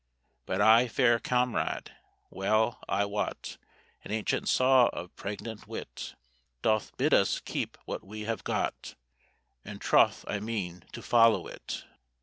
[0.47, 1.95] But I, fair comrade,
[2.31, 3.59] well I wot
[4.03, 6.15] An ancient saw of pregnant wit
[6.63, 8.95] Doth bid us keep what we have got;
[9.63, 11.85] And troth I mean to follow it."